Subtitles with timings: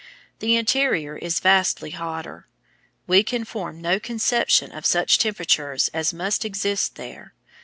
[0.39, 2.47] The interior is vastly hotter.
[3.05, 7.35] We can form no conception of such temperatures as must exist there.